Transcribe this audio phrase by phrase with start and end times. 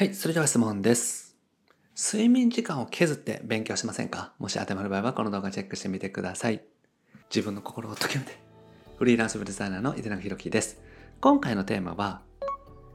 [0.00, 1.36] はい、それでは質問です。
[1.94, 4.32] 睡眠時間を削って勉強しませんか？
[4.38, 6.62] もし当てはまる場合はこの動画チェックしてみてください。
[7.28, 8.32] 自分の心を解きめて。
[8.96, 10.80] フリーランスブデザイナーの井手永宏樹です。
[11.20, 12.22] 今回のテーマは、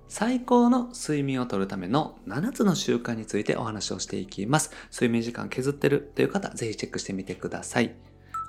[0.07, 4.71] 最高の睡眠をとるための7つの習慣についてお話をしていきます。
[4.91, 7.93] 睡眠時間削ってるという方、ぜひチェックしてみてください。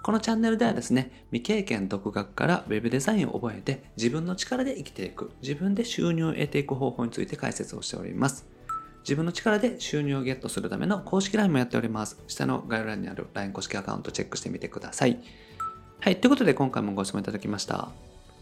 [0.06, 8.46] このチャンネルではですね、未経験独学からウェブデザインを覚えて自分の力で生きていく、自分で収入を得ていく方法について解説をしております。
[9.00, 12.22] 自分の力で収入をゲットするための公式 LINE もやっております。
[12.28, 15.18] 下の概要欄にある LINE 公式アカウントチェックしてみてください。
[15.98, 17.88] はい、ということで今回もご質問いただきました。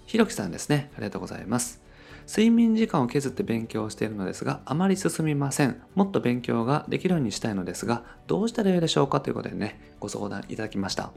[0.05, 0.91] ひろきさんですね。
[0.97, 1.81] ありがとうございます。
[2.29, 5.81] 睡眠時間を削って勉強をしているのですが、あまり進みません。
[5.95, 9.23] もっと勉強ができるようにしたいのですが、どうしたらよいでしょうか？
[9.23, 11.11] ということでね、ご相談いただきました。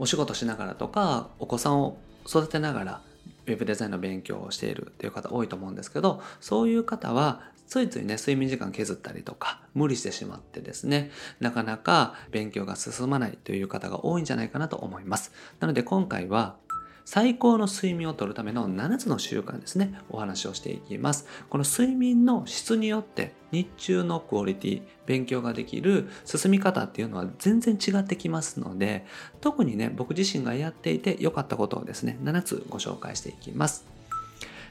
[0.00, 3.00] お仕事しながらとか、お子さんを育てながら、
[3.46, 15.32] ウェブデザインの勉強をしているという方多いと思うんですけど、そういう方はついついね、睡眠時間削ったりとか、無理してしまってですね、なかなか勉強が進まないという方が多いんじゃないかなと思います。
[15.60, 16.56] なので今回は、
[17.04, 21.26] 最高の睡眠をとるための7つの習慣ですね、お話をしていきます。
[21.48, 29.06] この睡眠の質によって日中のクオリティ、勉強ができる進み方っていうのは全然違ってきますので、
[29.40, 33.99] 特にね、僕自身がやっていて良かったことをですね、7つご紹介していきます。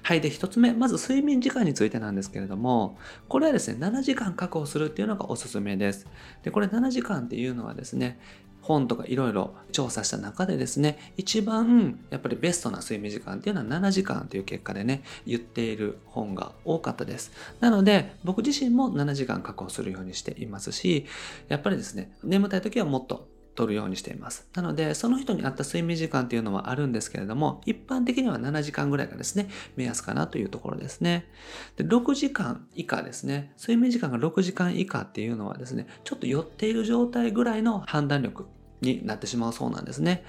[0.03, 0.21] はい。
[0.21, 2.97] で、1つ目、まず睡眠時間についてなんですけれども、
[3.27, 6.07] これはですね、7時間確保するっていうのがおすすめです。
[6.43, 8.19] で、これ7時間っていうのはですね、
[8.61, 17.31] 本とかいろいろ調査した中でですね、一番やっぱりベストな睡眠時間っていうのは7時間という結果でね、言っている本が多かったです。
[17.59, 21.05] なので、僕自身も7時間確保するようにしていますし、
[21.47, 23.27] やっぱりですね、眠たい時はもっと
[23.59, 24.47] 取るようにしています。
[24.53, 31.27] なので、その人に合った睡眠時間っていうのはあるんですけれども、一般的には7時間ぐらいがですね、目安かなというところですね。
[31.75, 38.45] で、6時間以下ですね、睡眠時間が6時間以下っていうのはですね、ちょっと寄っている状態ぐらいの判断力
[38.79, 40.23] になってしまうそうなんですね。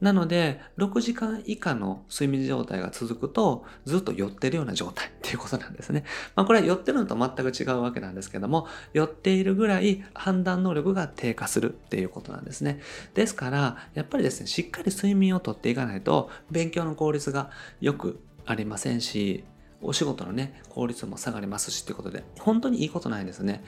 [0.00, 6.04] なので、6時間以下の睡眠状態が続くと、ずっと酔ってるような状態 っていうことなんですね。
[6.34, 12.80] まあこれは酔ってるのと全く違うわけなんですけども、酔っているぐらい判断能力が低下するっていうことなんですね。
[13.14, 19.44] ですから、やっぱりですね、しっかり睡眠をとっていかないと、勉強の効率が良くありませんし、
[19.84, 23.62] お仕事のね、効率も下がりますしっていうことで、本当にいいことないんですね。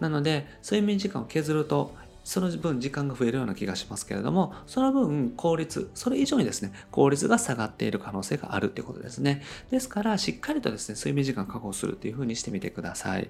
[0.00, 9.42] なので、睡眠時間を削ると、その分時間が増えるような気がしますけれども、その分効率、それ以上にですね、効率が下がっている可能性があるっていうことですね。
[9.70, 13.28] ですから、しっかりとですね、睡眠時間を確保するっていう風にしてみてください。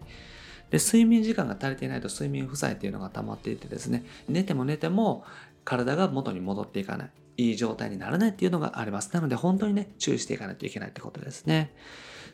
[0.71, 5.25] で、睡眠時間が足りていないと睡眠負債っていうのが溜まっていてですね、寝ても寝ても
[5.65, 7.11] 体が元に戻っていかない。
[7.39, 9.11] いい状態にならないっていうのがあります。
[9.15, 11.75] なので本当にね、注意していかないといけないってことですね。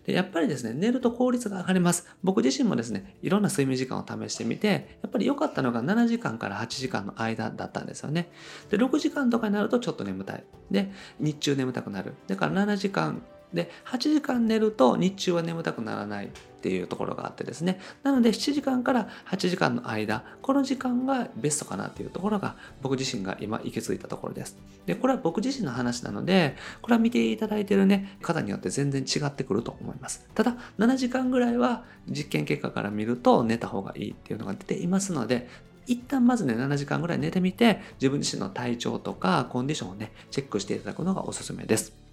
[0.07, 2.07] でやっぱりですね、寝ると効率が上がります。
[2.23, 8.31] 僕自身もですね、いろんな睡眠時間を試してみて、やっぱり良かったのが7時間から8時間の間だったんですよね。
[8.71, 10.45] で、6時間とかになるとちょっと眠たい。
[10.71, 12.15] で、日中眠たくなる。
[12.27, 13.23] だから7時間
[13.53, 17.81] で、8時間寝ると日中は眠たくならないっていうところがあってですね。
[18.03, 24.59] なので7時間から8時間の間、この時間がベストかなっていうところが僕自身が今行き着いたところです。
[24.85, 30.27] で、これは僕自身の話なので、これは見ていただいてるね、方によって全然違ってくると思います。
[30.35, 35.49] ただ、7時間ぐらいは実験結果から見ると寝た方がいいっていうのが出ていますので、
[35.87, 42.08] 一旦まずね、7時間ぐらい寝てみて、自分自身の体調とかコンディションをね、チェックしていただくのがおすすめです。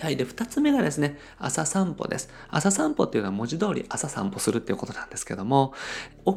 [0.00, 0.16] はい。
[0.16, 2.30] で、二つ目がですね、朝散歩です。
[2.50, 5.74] 朝散歩っていうのは文字通り朝散歩するっていうことなんですけども、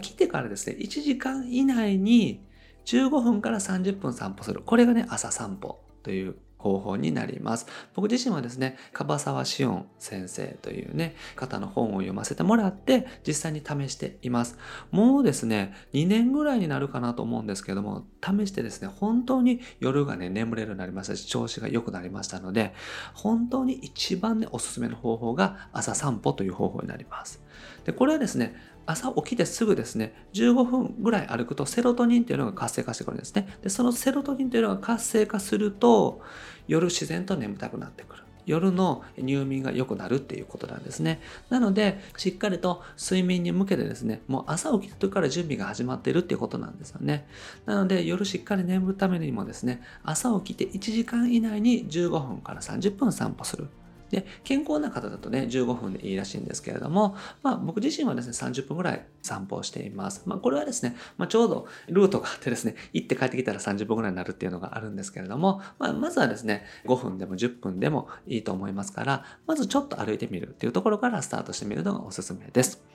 [0.02, 2.44] 起きてからですね、1時間以内に
[2.86, 4.62] 15分から30分散歩する。
[4.66, 7.66] これがね、朝散歩という方法になります。
[7.96, 14.58] 僕自身はですね、樺沢志音先生というね、方の本を読ませてもらって、実際に試しています。
[14.92, 22.74] もうですね、2年ぐらいになるかなと思うんですけども、試してですね、本当に夜がね、眠れるようになりましたし、調子が良くなりましたので、
[23.14, 27.42] 本当に一番ね、おすすめの方法が朝散歩という方法になります。
[27.86, 28.56] で、これはですね、
[28.92, 33.48] 朝起きてすぐですね、15分ぐらい歩くとセロトニンっていうのが活性化してくるんですね。
[33.62, 36.22] で、そのセロトニンというのが活性化すると、
[36.68, 38.24] 夜自然と眠たくなってくる。
[38.46, 41.22] 夜の入眠が良くなるっていうことなんですね。
[41.50, 47.28] なので、しっかりと睡眠に向けてですね、もう朝起きた時から準備が始まっているっていうことなんですよね。
[47.66, 53.68] なので、夜しっかり眠るためにもですね、朝起きて1時間以内に15分から30分散歩する。
[54.12, 60.24] で、健康な方だとね、15分でいいらしいんですけれども、まあ僕自身はですね、30分ぐらい散歩をしています。
[60.26, 72.91] まあこれはですね、まあちょうどルートがあってですね、行って帰ってきたら30分ぐらいになるっていうのがあるんですけれども、まあまずはですね、5分でも10分でもいいと思いますから、まずちょっと歩いてみるっていうところからスタートしてみるのがおすすめです。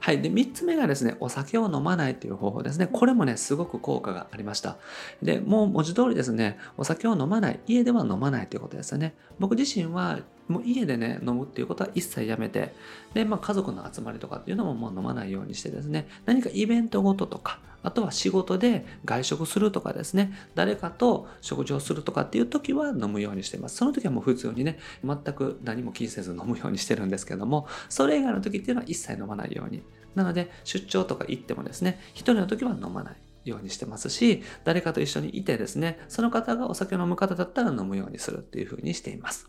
[0.00, 0.22] はい。
[0.22, 2.86] で、3つ目がですね、お酒を飲まないという方法ですね。
[2.86, 4.78] これもね、すごく効果がありました。
[5.22, 9.14] で、もう文字通りですね、お酒を飲まない、家では飲まないということですよね。
[9.38, 10.20] 僕自身は
[10.50, 12.74] もう家でね、飲むっていうことは一切やめて、
[13.14, 23.76] で、まあ家族の集まりとかっていうのももう飲まないようにしてですね、何かイベントごととか、あとは仕事で外食するとかですね、誰かと食事をするとかっていう時は飲むようにしています。
[23.76, 29.82] その時はもう普通にね、全く何も気にせず飲むようにしてるんですけども、それ以外の時っていうのは一切飲まないように。
[30.14, 33.16] なので、出張とか行ってもですね、一人の時は飲まない。
[33.44, 39.48] ようにしてますし、誰かと一緒にいてですね、その方がお酒を飲む方だったら飲むようにするっていう風にしています。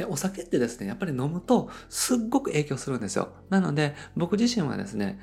[0.00, 3.32] で、お酒ってですね、やっぱり飲むとすっごく影響するんですよ。
[3.50, 5.20] なので、僕自身はですね、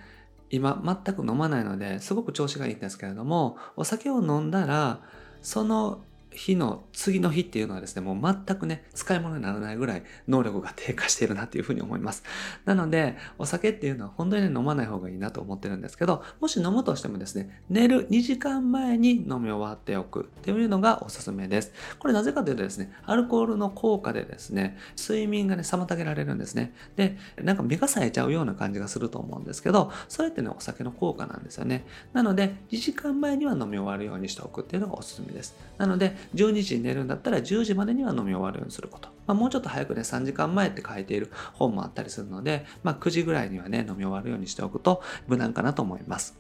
[0.52, 5.02] 今全く飲まないのですごく調子がいいんですけれども、お酒を飲んだら、
[5.42, 6.06] その
[6.38, 12.24] 日の次の日っていうのはですね、もう全くね、使い物にならないぐらい能力が低下しているなっていうふうに思います。
[12.66, 21.74] なので、お酒っていうのは本当に、ね、飲まない方がいいなと思ってるんですけど、もし飲むとしてもですね、寝る2時間前に飲み終わっておくっていうのがおすすめです。
[21.98, 26.74] これなぜかというとですね、アルコールの効果でですね、睡眠がね、妨げられるんですね。
[26.96, 31.86] で、なんか目が冴えちゃうような感じがすると思うんですけど、それってね、お酒の効果なんですよね。
[32.14, 35.56] なので、2時間前には飲み終わるようにしておくっていうのがおすすめです。
[35.78, 39.10] なので、12時に寝るんだったら10時までには飲み終わるようにすること。
[39.28, 46.38] まあ、もうちょっと早くね、3時間前って書いている本もあったりするので、まあ、9時ぐらいにはね、飲み終わるようにしておくと無難かなと思います。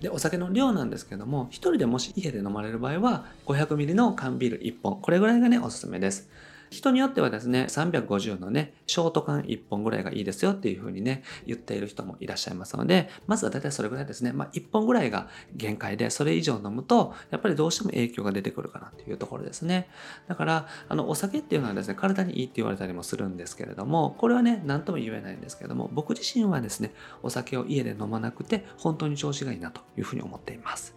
[0.00, 6.28] で、お酒の量なんですけども、1人でもし家で飲まれる場合は、500ml の缶ビール1本、これぐらいがね、おすすめです。
[6.72, 19.88] 人によってはですね、350のね、ショート缶1本ぐらいがいいですよっていう風にね、言っている人もいらっしゃいますので、まずは大体それぐらいですね、まあ1本ぐらいが限界で、それ以上飲むと、やっぱりどうしても影響が出てくるかなっていうところですね。
[20.28, 30.96] だから、あの、お酒っていうのはですね、体にいいって言われたりもするんですけれども、これはね、何とも言えないんですけれども、僕自身はですね、お酒を家で飲まなくて、本当に調子がいいなというふうに思っています。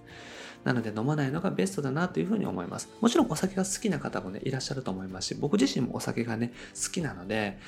[0.66, 2.90] なので飲まないのがベストだなというふうに思います。
[3.00, 7.60] もちろんお酒が好きな方もね、いらっしゃると思いますし、僕自身もお酒がね、好きなので、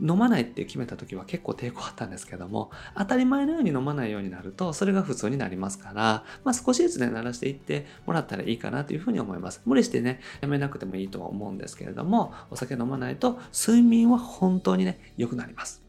[0.00, 9.60] 飲まないって決めた時は結構抵抗あったんですけども、当たり前のように飲まないようになると、それが普通になりますから、まあ少しずつね、慣らしていってもらったらいいかなというふうに思います。
[9.66, 15.85] 無理してね、やめなくてもいいとは思うんですけれども、お酒飲まないと睡眠は本当にね、良くなります。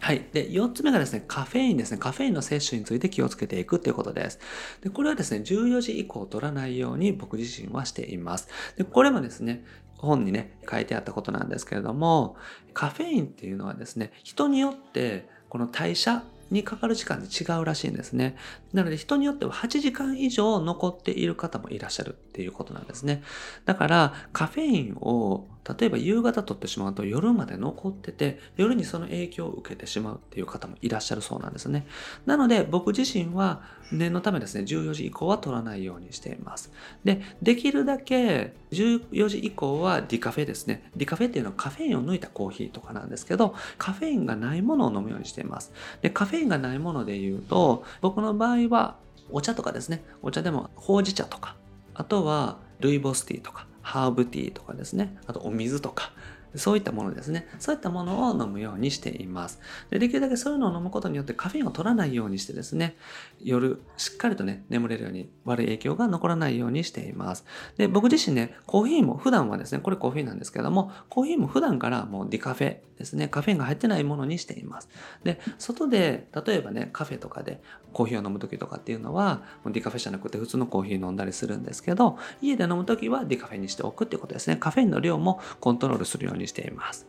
[0.00, 0.24] はい。
[0.32, 1.98] で、4つ目がですね、カフェインですね。
[1.98, 4.38] カフェインの摂取について気をつけていくということです。
[4.82, 8.48] で、これはですね、14時以降取らないように僕自身はしています。
[8.76, 9.64] で、これもですね、
[9.96, 12.36] 本にね、書いてあったことなんですけれども、
[12.72, 18.36] カフェインっていうのはですね、人によって、この代謝にかかる時間で違うらしいんですね。
[18.72, 23.22] なので人によっては8時間以上残っている方もいらっしゃるっていうことなんですね。
[23.64, 25.46] だからカフェインを
[25.78, 31.86] 例えば夕方取ってしまうと夜まで残ってて、夜にその影響を受けてしまうっていう方もいらっしゃるそうなんですね。
[32.26, 36.72] なので僕自身は念のためですね、14時以降は取らないようにしています。
[37.04, 40.90] で、できるだけ14時以降はディカフェですね。
[40.96, 45.72] ディカフェっていうのはカフェインを抜いたコーヒーとかなんですけど、カフェインがないものを飲むようにしています。
[46.02, 48.96] で、カフェインがないもので言うと、僕の場合は
[49.30, 51.56] お茶とかですね、お茶でもほうじ茶とか、
[51.94, 56.12] あとはルイボスティーとか、ハーブティーとかですね、あとお水とか、
[56.54, 57.48] そういったものですね。
[57.58, 59.60] そういったものを飲むようにしています。
[59.90, 62.96] でできるだけそういうのを飲むことによってカフェインを取らないようにしてですね、
[63.40, 67.44] 夜しっかりとね、眠れるように悪い影響が残らないようにしています。
[67.76, 74.88] で、僕自身ね、コーヒーも普段はですね、これコーヒーなんですけども、コーヒーも普段からもうディカフェですね、カフェインが入ってないものにしています。
[75.22, 84.56] で、外で、例えばね、カフェとかでコーヒーを飲む時とかっていうのは、もうディカフェじゃなくて普通のコーヒー飲んだりするんですけど、家で飲む時はディカフェにしておくってことですね。
[84.56, 87.06] カフェインの量もコントロールするようにしています。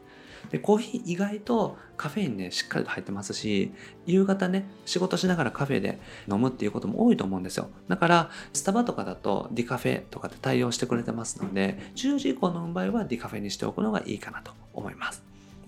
[0.52, 3.72] でコーヒー意外とカフェインねしっかりと入ってますし
[4.06, 6.00] 夕方ね仕事しながらカフェで
[6.32, 7.70] 飲むっていうことも多いと思うんですよ。
[7.88, 15.24] だからスタバとかだとディカフェとかって対応してくれてますので10時以降飲む場合はディカフェにしておくのがいいかなと思います。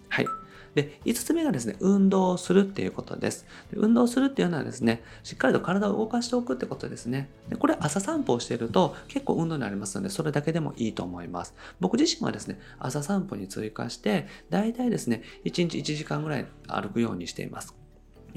[0.10, 0.26] はい。
[0.76, 3.46] で、5つ目がですね、運動をするっていうことです。
[3.72, 7.30] で運動するっていうのはですね、しっかりと体を動かしておくってことですね。
[7.50, 11.54] でこれ朝散歩をしていると結構運動になりますので、それだけでもいいと思います。
[11.80, 17.76] 僕自身はですね、朝散歩に追加して、だいたいですね、1日1時間ぐらい歩くようにしています。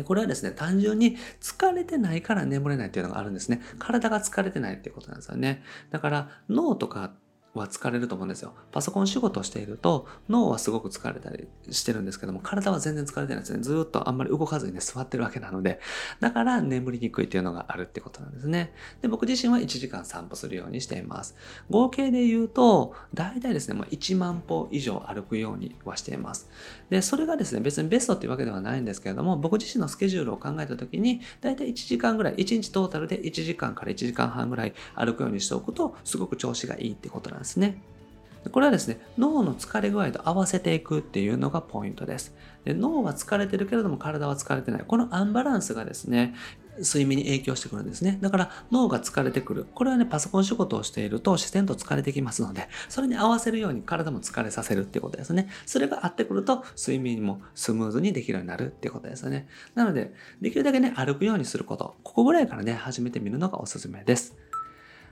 [0.03, 3.61] これはですね、単純に疲れてないから眠れないっていうのがあるんですね。
[3.79, 5.63] 体が疲れてないっていうことなんですよね。
[5.91, 7.13] だから脳とか
[7.55, 8.53] は疲れると思うんですよ。
[8.73, 13.63] パソコン仕事をしていると脳はすごく疲れたりしてるんですけども体は全然疲れてないですね。
[13.63, 15.81] ずっとあんまり動かずにね座ってるわけなので
[16.21, 18.73] だから眠りにくいっていうのがあるってことなんですね。
[19.03, 21.37] で僕自身は1時間散歩するようにしています。
[21.71, 26.51] 合計で言うと大体ですね、まあ、1万歩以上歩くようにはしています。
[26.91, 37.81] でそれがですね別にベストっていうわけではないんですけれども僕自身のスケジュールを考えた時に大体1時間ぐらい1日トータルで1時間から1時間半ぐらい歩くようにしておくとすごく調子がいいってことなんですですね。
[38.51, 42.35] これはですね、脳の疲れ具合と合わせていくっていうのがポイントです。
[42.65, 44.85] で脳は疲れてるけれども体は疲れてない。
[44.87, 46.35] このアンバランスがですね、
[46.79, 48.19] 睡眠に影響してくるんですね。
[48.21, 49.67] だから脳が疲れてくる。
[49.75, 55.49] これはね、パソコン仕事をしていると自然と疲れてきますので、それに合わせるように体も疲れさせるっていうことですね。
[55.67, 59.49] それが合ってくると睡眠もスムーズにできるようになるっていうことですね。
[59.75, 61.95] なので、できるだけね、歩くようにすること。
[62.03, 64.37] ここぐらいからね、始めてみるのがおすすめです。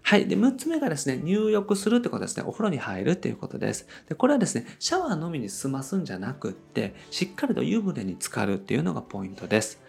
[0.03, 0.27] はい。
[0.27, 2.43] で、6つ目がですね、入浴するってことですね。
[2.47, 3.87] お風呂に入るっていうことです。
[4.09, 9.81] で、これはですね、シャワーのみに済ますんじゃなくって、しっかりと湯船に浸かるっていうのがポイントです。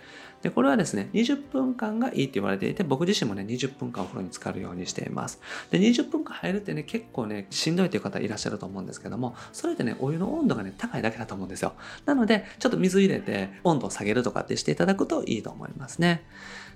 [0.44, 5.40] で、これはですね、20分間がいいって言われていて、僕自身もね、20分間お風呂に浸かるようにしています。
[5.72, 11.74] で、20分間入るってね、結構ね、しんどいという方いらっしゃると思うんですけども、それってね、お湯の温度がね、高いだけだと思うんですよ。
[12.06, 16.26] なので、ちょっと水入れて温度を下げるとかってしていただくといいと思いますね。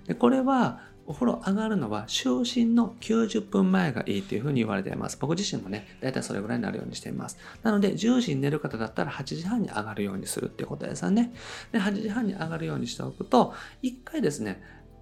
[0.08, 5.17] で、これは、お風呂上がるのは就寝の90分前がいいというふうに言われています。
[5.19, 7.37] 僕自身もね、だいたいそれぐらいになるようにしています。
[7.63, 11.33] なので、10時に寝る方だったら8時半に上がるようにするっていうことですよね。
[11.71, 14.61] で、8時半に上がるようにしておくと、1回ですね、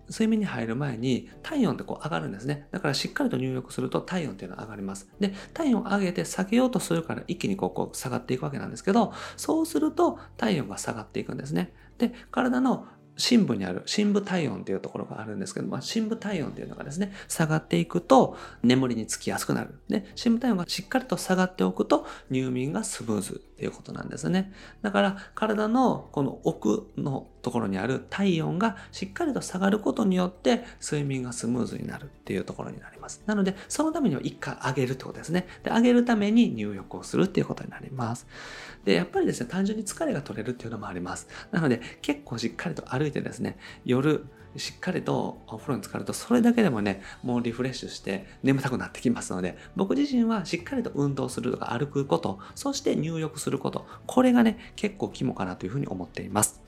[0.09, 2.67] 睡眠に入る前に体温ってこう上がるんですね。
[2.71, 5.09] だからしっかりと入浴すると体温っていうのは上がります。
[5.19, 11.73] で、体温を上げて下げようとするから一気にこうこう下がっていくわけなんですけど、そうすると体温が下がっていくんですね。
[11.97, 19.75] で、体の深部にある深部体温っていうところがあるんですけど、まあ、深部体温っていうのがですね、下がっていくと眠りにつきやすくなる。
[19.87, 24.51] で、深部体温がしっかりと下がっておくと入眠がスムーズっていうことなんですね。
[24.81, 33.23] だから体のこの奥のところにある体温がしっかりと下がることによって睡眠がスムーズになるっていうところになります。
[33.25, 35.47] なので、そのためには一回上げるってことですね。
[35.63, 38.27] で、上げるために入浴をするっていうことになります。
[38.83, 41.29] で、やっぱりですね、単純に疲れが取れるっていうのもあります。
[41.51, 44.25] なので、結構しっかりと歩いてですね、夜、
[44.57, 56.65] しっかりとお風呂に浸かるとそれだけでもねもうリフレッシュして眠たくなってきますので僕自身はしっかりと運動するとか歩くことそして入浴することこれがね結構肝かなというふうに思っています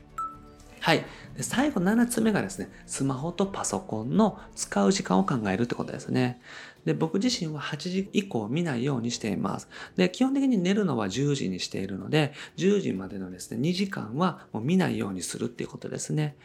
[0.80, 1.06] はい。
[1.36, 6.40] で最後7つ目がですね、スマホとパソコンの使う時間を考えるってことですね。
[6.88, 9.68] で、僕自身は8時以降見ないようにしています。
[9.98, 16.38] で、基本的に寝るのは10時にしているので、10時までのですね、2時間はもう見ないようにするっていうことですね。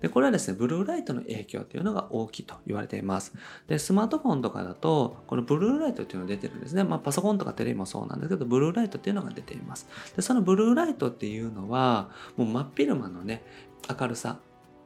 [0.00, 3.34] で、これはですね、ブルーライトの影響っていうのが大きいと言われています。
[3.66, 6.84] で、スマートフォンとかだと、このブルーライトっていうのが出てるんですね。
[6.84, 9.88] まあ、パソコンとかテレビもそうなんですけど、ブルーライトっていうのが出ています。
[10.14, 13.42] で、そのブルーライトっていうのは、もう真っ昼間のね、
[14.00, 14.38] 明るさ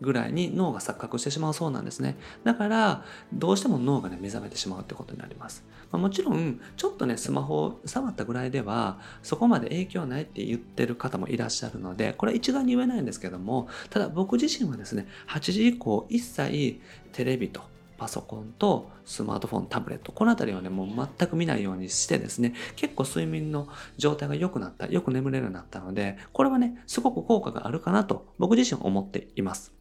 [0.03, 2.17] ぐらいに脳が錯覚してしまうそうなんですね。
[2.45, 5.65] だから、どうしても脳がね、目覚めてしまうってことになります。
[5.91, 16.81] まあ、もちろん、ちょっとね、スマホを触ったぐらいでは、そこまで影響ないって言ってる方もいらっしゃるので、これは一概に言えないんですけども、ただ僕自身はですね、8時以降、一切
[17.13, 29.73] テレビとパソコンとスマートフォン、タブレット、この辺りはね、もう全く見ないようにしてですね、結構睡眠の状態が良くなった、よく眠れるようになったので、これはね、すごく効果があるかなと僕自身思っています。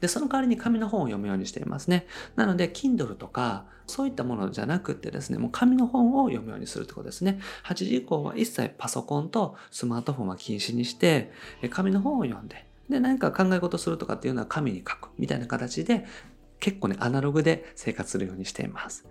[0.00, 2.06] で、その代わりに紙の本を読むようにしていますね。
[2.36, 7.40] なので、Kindle とか、そういったものじゃなくてですね、もう紙の本を読むようにするってことですね。
[7.64, 11.32] 8時以降は一切パソコンとスマートフォンは禁止にして、
[11.70, 16.06] 紙の本を読んで、で、何か考え事するとかっていうのは紙に書くみたいな形で、
[16.60, 19.06] 結構ね、アナログで生活するようにしています。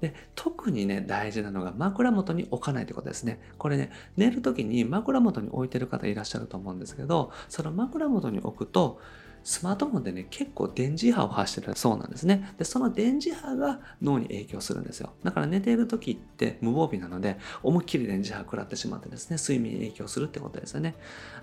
[0.00, 3.40] で特にね大事なのが枕元に置かないということですね。
[3.58, 9.00] これね寝る時に枕元に置いてる方いらっしゃると思うんですけどその枕元に置くと
[9.46, 12.52] スマートフォンでね、結構電磁波を発してるそうなんですね。
[12.58, 15.12] で、その電磁波が脳に影響するんですよ。
[15.22, 20.96] だから寝ている時って無防備なので、思いっきり電磁波を食らってしまってですね、睡眠に影響するってことですよね。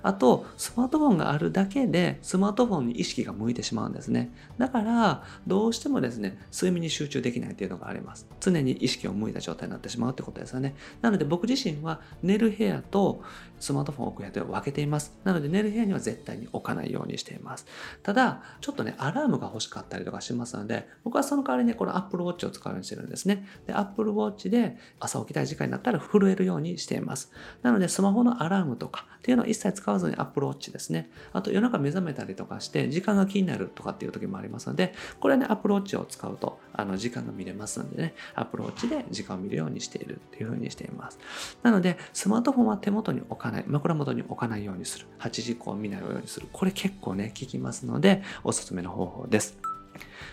[0.03, 4.31] あと、スマートフォンがあるだけで、スマートフォンに意識が向いてしまうんですね。
[4.57, 8.27] だから、どうしてもですね、睡眠に集中できないっていうのがあります。
[8.41, 10.75] 常に意識を向いた状態になってしまうってことですよね。
[11.01, 13.23] なので僕自身は寝る部屋と
[13.61, 15.17] スマートフォンを置く部屋で分けています。
[15.23, 17.65] なので寝る部屋には絶対に置かないようにしています。
[18.01, 23.45] ただ、ちょっとね、アラームが欲しかったりとかしますので、僕はその代わりにこの Apple Watch を使うようにしてるんですね。
[23.67, 27.31] で、Apple Watch で朝起きたい時間になったら震えるようにしています。
[27.61, 31.09] なので、スマホのアラームとかっていうのを一切使わずに Apple Watch ですね。
[31.31, 41.19] あと夜中目覚めたりとかして、時間が気になるとかっていう時もありますので、これはね、Apple Watch を使うと、あの、時間が見れますのでね、Apple Watch で時間を見るようにしているっていう風にしています。
[41.61, 45.05] なので、スマートフォンは手元に置かない、枕元に置かないようにする。
[45.19, 46.47] 8時以降見ないようにする。
[46.51, 49.57] これ結構ね、効きますので、おすすめの方法です。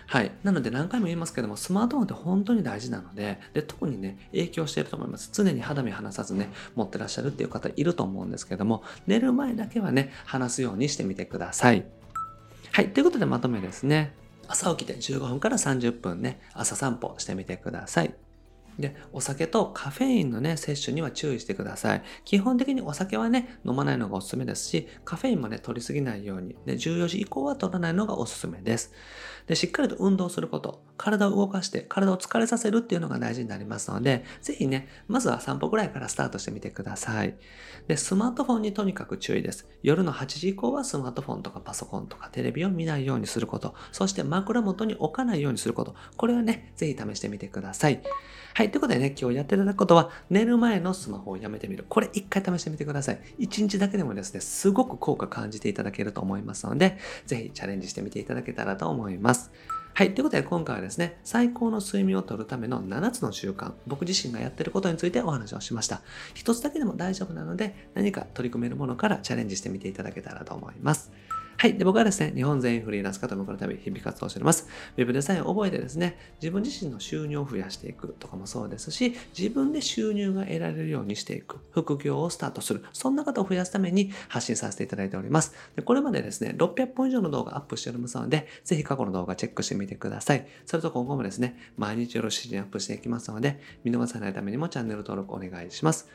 [0.07, 0.33] はい。
[0.42, 5.30] なので何回も言いますけども、スマートフォンって本当に大事なので、で、特にね、影響していると思います。
[5.33, 11.85] 常に肌身離さずね、持ってらっしゃるっていう方いると思うんですけども、寝る前だけはね、話すようにしてみてください。
[12.73, 12.88] はい。
[12.90, 14.12] ということでまとめですね。
[14.49, 18.14] 朝起きて15分から30分ね、朝散歩してみてください。
[18.80, 22.02] で、お酒とカフェインのね、摂取には注意してください。
[22.25, 28.92] 基本的にお酒はね、飲まないのがおすすめですし、カフェインもね、取りすぎないように、で、14時以降は取らないのがおすすめです。
[29.46, 37.37] で、しっかりと運動すること、体を動かして、体を疲れさせるっていうのが大事になりますので、ぜひね、まずは散歩ぐらいからスタートしてみてください。
[37.88, 39.68] で、スマートフォンにとにかく注意です。
[39.82, 48.02] 夜の8時以降はスマートフォンとかパソコンとかテレビを見ないようにすること、そして枕元に置かないようにすること、これはね、ぜひ試してみてください。
[48.54, 48.71] はい。
[48.71, 51.85] ということでね、今日やっていただくことは、寝る前のスマホをやめてみる。
[51.88, 53.21] これ一回試してみてください。
[53.38, 59.52] 一日だけでもですね、すごく効果感じていただけると思いますので、ぜひチャレンジしてみていただけたらと思います。
[59.95, 60.14] はい。
[60.14, 66.00] ということで今回はですね、最高の睡眠をとるための7つの習慣、僕自身がやってることについてお話をしました。
[66.35, 71.12] 一つだけでも大丈夫なので、何か取り組めるものからチャレンジしてみていただけたらと思います。
[71.60, 71.74] はい。
[71.76, 74.66] で、僕はですね、日本全員フリーランス化と向こうのため日々活動しております。
[74.96, 85.52] ウェブデザインを覚えてですね、自分自身の収入を増やしていくとかもそうですし、自分で収入が得られるようにしていく、副業をスタートする、そんな方を増やすために発信させていただいております。
[85.76, 90.46] でこれまでですね、600本以上の動画アップしておりますので、ぜひ過去の動画チェックしてみてください。
[90.64, 96.08] それと今後もですね、毎日よろしいにアップしていきますので、見逃さないためにもチャンネル登録お願いします。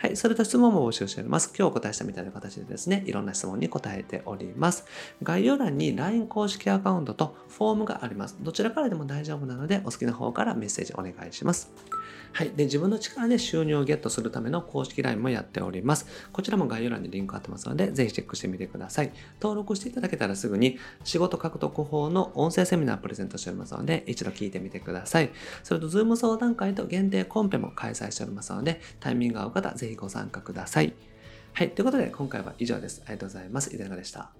[0.00, 0.16] はい。
[0.16, 1.52] それと質問も募集しております。
[1.58, 4.84] 今日お答えしたみたいな形でですね、いろんな質問に答えております。
[5.24, 8.36] 概要欄に LINE 公式アカウントとフォームがあります。
[8.40, 11.72] どちらからでも大丈夫なので、お好きな方からメッセージお願いします。
[12.32, 12.50] はい。
[12.50, 16.06] で、自分の力で収入をゲットするための公式 LINE もやっております。
[16.32, 19.12] こちらも概要欄にリンク貼ってますので、ぜひチェックしてみてください。
[19.40, 25.30] 登録していただけたらすぐに仕事獲得法の音声セミナープレゼントしておりますので、一度聞いてみてください。
[25.62, 30.92] それと、Zoom 相談会と限定コンペも開催しておりますので、タイミングが合う方、ぜひご参加ください。
[31.52, 31.70] はい。
[31.70, 33.02] ということで、今回は以上です。
[33.04, 33.74] ありがとうございます。
[33.74, 34.37] いかがでした